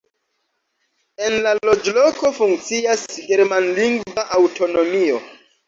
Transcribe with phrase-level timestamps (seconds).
[1.27, 5.25] En la loĝloko funkcias germanlingva aŭtonomio.